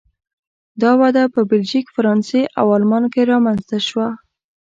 [0.81, 4.07] دا وده په بلژیک، فرانسې او آلمان کې رامنځته شوه.